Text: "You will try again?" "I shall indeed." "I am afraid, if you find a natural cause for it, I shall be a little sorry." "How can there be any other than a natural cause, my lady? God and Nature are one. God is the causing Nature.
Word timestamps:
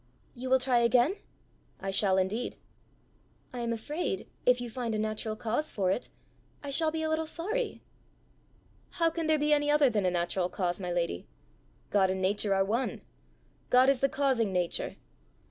"You 0.33 0.49
will 0.49 0.57
try 0.57 0.79
again?" 0.79 1.17
"I 1.79 1.91
shall 1.91 2.17
indeed." 2.17 2.55
"I 3.53 3.59
am 3.59 3.71
afraid, 3.71 4.27
if 4.47 4.59
you 4.59 4.67
find 4.67 4.95
a 4.95 4.97
natural 4.97 5.35
cause 5.35 5.71
for 5.71 5.91
it, 5.91 6.09
I 6.63 6.71
shall 6.71 6.89
be 6.89 7.03
a 7.03 7.07
little 7.09 7.27
sorry." 7.27 7.83
"How 8.97 9.11
can 9.11 9.27
there 9.27 9.37
be 9.37 9.53
any 9.53 9.69
other 9.69 9.91
than 9.91 10.07
a 10.07 10.09
natural 10.09 10.49
cause, 10.49 10.79
my 10.79 10.91
lady? 10.91 11.27
God 11.91 12.09
and 12.09 12.19
Nature 12.19 12.55
are 12.55 12.65
one. 12.65 13.01
God 13.69 13.89
is 13.89 13.99
the 13.99 14.09
causing 14.09 14.51
Nature. 14.51 14.95